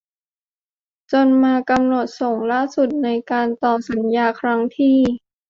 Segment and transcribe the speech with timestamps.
[1.11, 2.05] จนมากำหนด
[2.51, 4.97] ล่าสุดในการต่อสัญญาครั้งที่